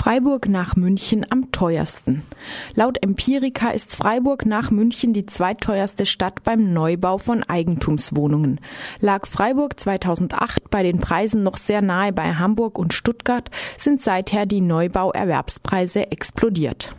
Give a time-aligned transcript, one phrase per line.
[0.00, 2.22] Freiburg nach München am teuersten.
[2.74, 8.60] Laut Empirica ist Freiburg nach München die zweitteuerste Stadt beim Neubau von Eigentumswohnungen.
[9.00, 14.46] Lag Freiburg 2008 bei den Preisen noch sehr nahe bei Hamburg und Stuttgart, sind seither
[14.46, 16.94] die Neubauerwerbspreise explodiert.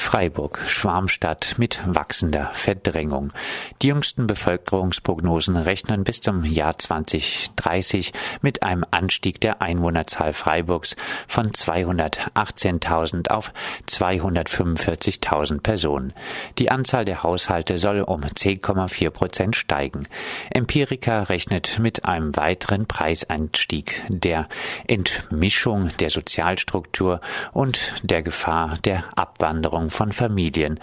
[0.00, 3.32] Freiburg, Schwarmstadt mit wachsender Verdrängung.
[3.80, 10.96] Die jüngsten Bevölkerungsprognosen rechnen bis zum Jahr 2030 mit einem Anstieg der Einwohnerzahl Freiburgs
[11.28, 13.52] von 218.000 auf
[13.88, 16.12] 245.000 Personen.
[16.58, 20.08] Die Anzahl der Haushalte soll um 10,4 Prozent steigen.
[20.50, 24.48] Empirica rechnet mit einem weiteren Preisanstieg, der
[24.88, 27.20] Entmischung der Sozialstruktur
[27.52, 30.80] und der Gefahr der Abwanderung Von Familien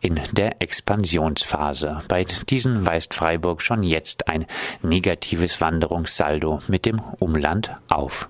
[0.00, 2.02] in der Expansionsphase.
[2.08, 4.46] Bei diesen weist Freiburg schon jetzt ein
[4.82, 8.28] negatives Wanderungssaldo mit dem Umland auf.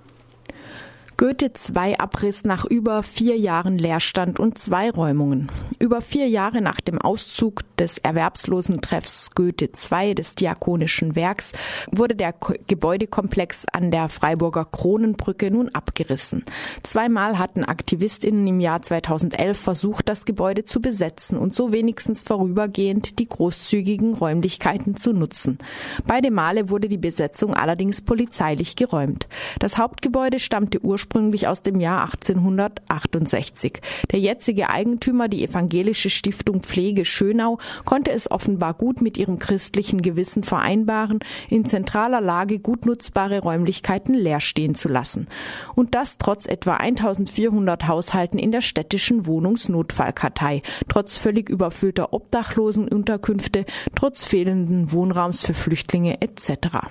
[1.20, 5.50] Goethe II Abriss nach über vier Jahren Leerstand und zwei Räumungen.
[5.80, 11.52] Über vier Jahre nach dem Auszug des Erwerbslosentreffs Goethe II des Diakonischen Werks
[11.90, 12.34] wurde der
[12.66, 16.44] Gebäudekomplex an der Freiburger Kronenbrücke nun abgerissen.
[16.82, 23.18] Zweimal hatten AktivistInnen im Jahr 2011 versucht, das Gebäude zu besetzen und so wenigstens vorübergehend
[23.18, 25.58] die großzügigen Räumlichkeiten zu nutzen.
[26.06, 29.28] Beide Male wurde die Besetzung allerdings polizeilich geräumt.
[29.58, 33.80] Das Hauptgebäude stammte ursprünglich ursprünglich aus dem Jahr 1868.
[34.10, 35.69] Der jetzige Eigentümer, die evangelische
[36.10, 42.58] Stiftung Pflege Schönau, konnte es offenbar gut mit ihrem christlichen Gewissen vereinbaren, in zentraler Lage
[42.58, 45.28] gut nutzbare Räumlichkeiten leer stehen zu lassen.
[45.74, 54.24] Und das trotz etwa 1400 Haushalten in der städtischen Wohnungsnotfallkartei, trotz völlig überfüllter Obdachlosenunterkünfte, trotz
[54.24, 56.88] fehlenden Wohnraums für Flüchtlinge etc.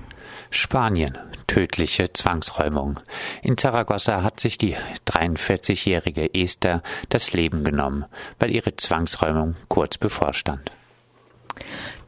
[0.49, 1.17] Spanien.
[1.47, 2.99] Tödliche Zwangsräumung.
[3.41, 4.75] In Zaragoza hat sich die
[5.07, 8.05] 43-jährige Esther das Leben genommen,
[8.37, 10.71] weil ihre Zwangsräumung kurz bevorstand.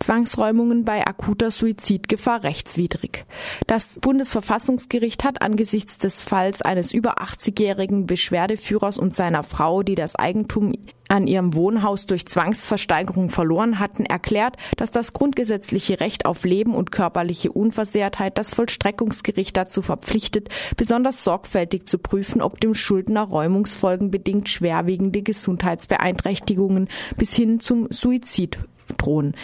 [0.01, 3.25] Zwangsräumungen bei akuter Suizidgefahr rechtswidrig.
[3.67, 10.15] Das Bundesverfassungsgericht hat angesichts des Falls eines über 80-jährigen Beschwerdeführers und seiner Frau, die das
[10.15, 10.73] Eigentum
[11.07, 16.91] an ihrem Wohnhaus durch Zwangsversteigerung verloren hatten, erklärt, dass das grundgesetzliche Recht auf Leben und
[16.91, 24.49] körperliche Unversehrtheit das Vollstreckungsgericht dazu verpflichtet, besonders sorgfältig zu prüfen, ob dem Schuldner Räumungsfolgen bedingt
[24.49, 26.87] schwerwiegende Gesundheitsbeeinträchtigungen
[27.17, 28.57] bis hin zum Suizid
[28.93, 29.35] drohen.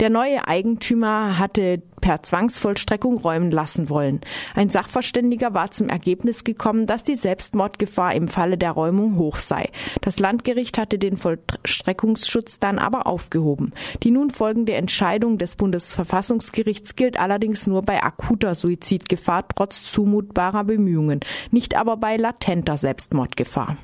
[0.00, 4.20] Der neue Eigentümer hatte per Zwangsvollstreckung räumen lassen wollen.
[4.54, 9.70] Ein Sachverständiger war zum Ergebnis gekommen, dass die Selbstmordgefahr im Falle der Räumung hoch sei.
[10.02, 13.72] Das Landgericht hatte den Vollstreckungsschutz dann aber aufgehoben.
[14.02, 21.20] Die nun folgende Entscheidung des Bundesverfassungsgerichts gilt allerdings nur bei akuter Suizidgefahr trotz zumutbarer Bemühungen,
[21.50, 23.76] nicht aber bei latenter Selbstmordgefahr.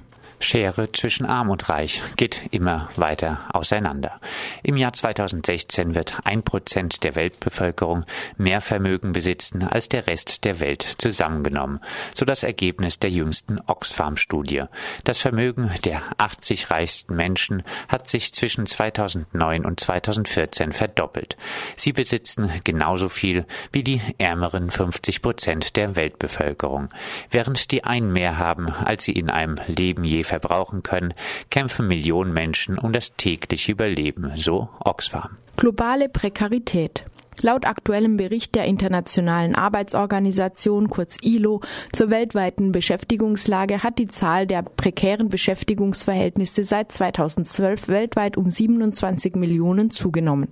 [0.42, 4.20] Schere zwischen Arm und Reich geht immer weiter auseinander.
[4.62, 8.04] Im Jahr 2016 wird ein Prozent der Weltbevölkerung
[8.36, 11.80] mehr Vermögen besitzen als der Rest der Welt zusammengenommen,
[12.14, 14.64] so das Ergebnis der jüngsten Oxfam-Studie.
[15.04, 21.36] Das Vermögen der 80 reichsten Menschen hat sich zwischen 2009 und 2014 verdoppelt.
[21.76, 26.88] Sie besitzen genauso viel wie die ärmeren 50 Prozent der Weltbevölkerung.
[27.30, 31.12] Während die einen mehr haben, als sie in einem Leben je verbrauchen können,
[31.50, 35.36] kämpfen Millionen Menschen um das tägliche Überleben, so Oxfam.
[35.56, 37.04] Globale Prekarität.
[37.40, 41.60] Laut aktuellem Bericht der Internationalen Arbeitsorganisation kurz ILO
[41.92, 49.90] zur weltweiten Beschäftigungslage hat die Zahl der prekären Beschäftigungsverhältnisse seit 2012 weltweit um 27 Millionen
[49.90, 50.48] zugenommen.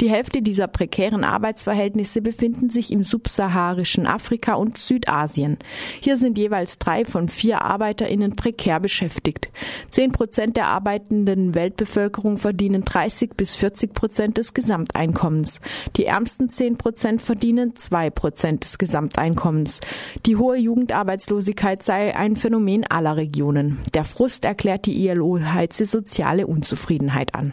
[0.00, 5.58] Die Hälfte dieser prekären Arbeitsverhältnisse befinden sich im subsaharischen Afrika und Südasien.
[6.00, 9.50] Hier sind jeweils drei von vier ArbeiterInnen prekär beschäftigt.
[9.90, 15.60] Zehn Prozent der arbeitenden Weltbevölkerung verdienen 30 bis 40 Prozent des Gesamteinkommens.
[15.96, 19.80] Die ärmsten 10 Prozent verdienen 2 Prozent des Gesamteinkommens.
[20.26, 23.78] Die hohe Jugendarbeitslosigkeit sei ein Phänomen aller Regionen.
[23.94, 27.52] Der Frust erklärt die ILO heize soziale Unzufriedenheit an.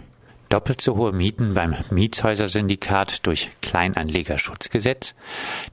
[0.49, 5.13] Doppelt so hohe Mieten beim Mietshäusersyndikat durch Kleinanlegerschutzgesetz.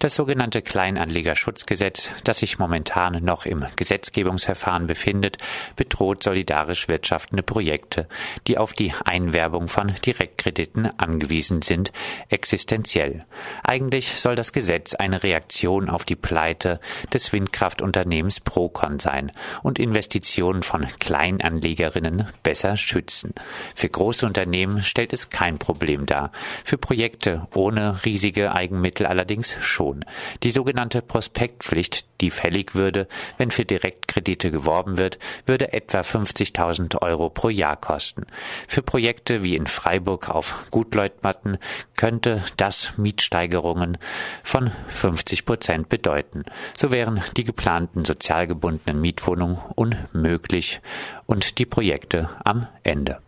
[0.00, 5.38] Das sogenannte Kleinanlegerschutzgesetz, das sich momentan noch im Gesetzgebungsverfahren befindet,
[5.76, 8.06] bedroht solidarisch wirtschaftende Projekte,
[8.46, 11.90] die auf die Einwerbung von Direktkrediten angewiesen sind,
[12.28, 13.24] existenziell.
[13.62, 16.80] Eigentlich soll das Gesetz eine Reaktion auf die Pleite
[17.14, 19.32] des Windkraftunternehmens Procon sein
[19.62, 23.32] und Investitionen von Kleinanlegerinnen besser schützen.
[23.74, 26.32] Für große Unternehmen Unternehmen stellt es kein Problem dar.
[26.64, 30.04] Für Projekte ohne riesige Eigenmittel allerdings schon.
[30.42, 33.06] Die sogenannte Prospektpflicht, die fällig würde,
[33.38, 38.26] wenn für Direktkredite geworben wird, würde etwa 50.000 Euro pro Jahr kosten.
[38.66, 41.58] Für Projekte wie in Freiburg auf Gutleutmatten
[41.96, 43.98] könnte das Mietsteigerungen
[44.42, 46.44] von 50 Prozent bedeuten.
[46.76, 50.80] So wären die geplanten sozial gebundenen Mietwohnungen unmöglich
[51.26, 53.18] und die Projekte am Ende.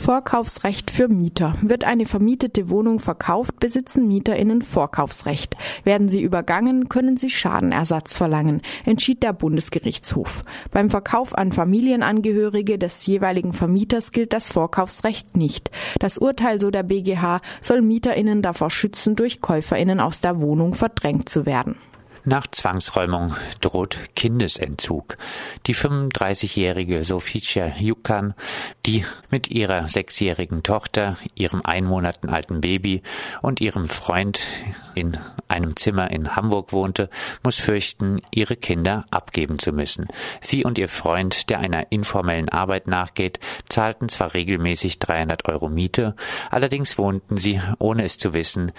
[0.00, 1.52] Vorkaufsrecht für Mieter.
[1.60, 5.58] Wird eine vermietete Wohnung verkauft, besitzen MieterInnen Vorkaufsrecht.
[5.84, 10.42] Werden sie übergangen, können sie Schadenersatz verlangen, entschied der Bundesgerichtshof.
[10.70, 15.70] Beim Verkauf an Familienangehörige des jeweiligen Vermieters gilt das Vorkaufsrecht nicht.
[15.98, 21.28] Das Urteil, so der BGH, soll MieterInnen davor schützen, durch KäuferInnen aus der Wohnung verdrängt
[21.28, 21.76] zu werden.
[22.24, 25.16] Nach Zwangsräumung droht Kindesentzug.
[25.66, 28.34] Die 35-jährige Soficia Yukan,
[28.84, 33.02] die mit ihrer sechsjährigen Tochter, ihrem ein Monaten alten Baby
[33.40, 34.40] und ihrem Freund
[34.94, 35.16] in
[35.50, 37.10] einem Zimmer in Hamburg wohnte,
[37.42, 40.08] muss fürchten, ihre Kinder abgeben zu müssen.
[40.40, 46.14] Sie und ihr Freund, der einer informellen Arbeit nachgeht, zahlten zwar regelmäßig 300 Euro Miete,
[46.50, 48.72] allerdings wohnten sie, ohne es zu wissen,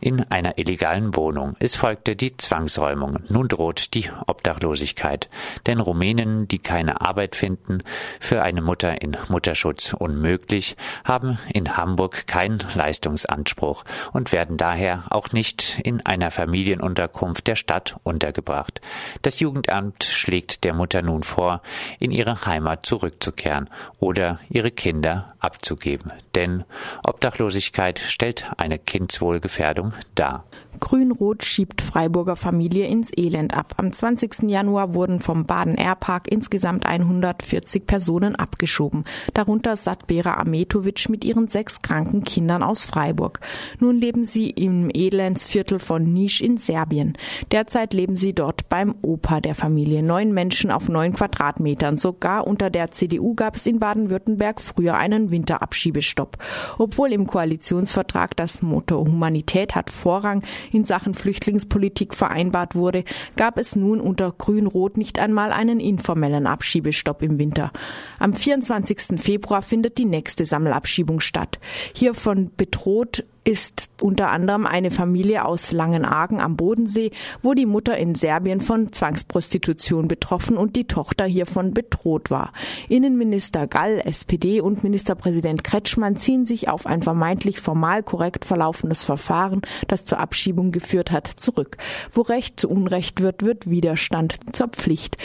[0.00, 1.56] in einer illegalen Wohnung.
[1.58, 3.18] Es folgte die Zwangsräumung.
[3.28, 5.28] Nun droht die Obdachlosigkeit.
[5.66, 7.82] Denn Rumänen, die keine Arbeit finden,
[8.20, 15.32] für eine Mutter in Mutterschutz unmöglich, haben in Hamburg keinen Leistungsanspruch und werden daher auch
[15.32, 18.80] nicht in einer Familienunterkunft der Stadt untergebracht.
[19.22, 21.62] Das Jugendamt schlägt der Mutter nun vor,
[21.98, 26.12] in ihre Heimat zurückzukehren oder ihre Kinder abzugeben.
[26.34, 26.64] Denn
[27.04, 30.44] Obdachlosigkeit stellt eine Kindswohlgefährdung dar.
[30.80, 33.74] Grün-Rot schiebt Freiburger Familie ins Elend ab.
[33.76, 34.48] Am 20.
[34.48, 42.24] Januar wurden vom Baden-Air-Park insgesamt 140 Personen abgeschoben, darunter Satbera Ametovic mit ihren sechs kranken
[42.24, 43.40] Kindern aus Freiburg.
[43.78, 47.16] Nun leben sie im Elendsviertel von Nisch in Serbien.
[47.50, 50.02] Derzeit leben sie dort beim Opa der Familie.
[50.02, 51.98] Neun Menschen auf neun Quadratmetern.
[51.98, 56.38] Sogar unter der CDU gab es in Baden-Württemberg früher einen Winterabschiebestopp.
[56.78, 60.42] Obwohl im Koalitionsvertrag das Motto Humanität hat Vorrang
[60.72, 63.04] in Sachen Flüchtlingspolitik vereinbart wurde,
[63.36, 67.72] gab es nun unter Grün-Rot nicht einmal einen informellen Abschiebestopp im Winter.
[68.18, 69.20] Am 24.
[69.20, 71.58] Februar findet die nächste Sammelabschiebung statt.
[71.94, 77.12] Hiervon bedroht ist unter anderem eine Familie aus Langenargen am Bodensee,
[77.42, 82.52] wo die Mutter in Serbien von Zwangsprostitution betroffen und die Tochter hiervon bedroht war.
[82.88, 89.62] Innenminister Gall, SPD und Ministerpräsident Kretschmann ziehen sich auf ein vermeintlich formal korrekt verlaufendes Verfahren,
[89.86, 91.76] das zur Abschiebung geführt hat, zurück.
[92.12, 95.18] Wo Recht zu Unrecht wird, wird Widerstand zur Pflicht.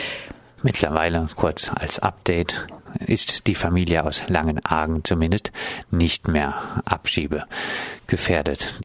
[0.63, 2.67] Mittlerweile, kurz als Update,
[3.07, 5.51] ist die Familie aus Langenargen zumindest
[5.89, 6.53] nicht mehr
[6.85, 8.75] abschiebegefährdet.